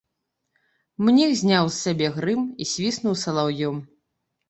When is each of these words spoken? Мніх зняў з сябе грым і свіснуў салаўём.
Мніх 1.09 1.35
зняў 1.43 1.69
з 1.71 1.77
сябе 1.83 2.07
грым 2.17 2.41
і 2.61 2.71
свіснуў 2.73 3.23
салаўём. 3.29 3.75